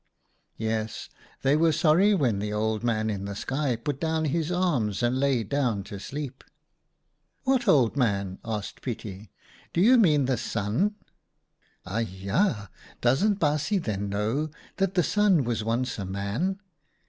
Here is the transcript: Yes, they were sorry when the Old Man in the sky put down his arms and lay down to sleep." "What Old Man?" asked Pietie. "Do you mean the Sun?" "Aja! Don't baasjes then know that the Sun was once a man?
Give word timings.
Yes, 0.57 1.09
they 1.43 1.55
were 1.55 1.71
sorry 1.71 2.15
when 2.15 2.39
the 2.39 2.51
Old 2.51 2.83
Man 2.83 3.07
in 3.07 3.25
the 3.25 3.35
sky 3.35 3.75
put 3.75 3.99
down 4.01 4.25
his 4.25 4.51
arms 4.51 5.03
and 5.03 5.19
lay 5.19 5.43
down 5.43 5.83
to 5.83 5.99
sleep." 5.99 6.43
"What 7.43 7.67
Old 7.67 7.95
Man?" 7.95 8.39
asked 8.43 8.81
Pietie. 8.81 9.29
"Do 9.73 9.79
you 9.79 9.99
mean 9.99 10.25
the 10.25 10.37
Sun?" 10.37 10.95
"Aja! 11.99 12.71
Don't 13.01 13.39
baasjes 13.39 13.83
then 13.83 14.09
know 14.09 14.49
that 14.77 14.95
the 14.95 15.03
Sun 15.03 15.43
was 15.43 15.63
once 15.63 15.99
a 15.99 16.05
man? 16.05 16.59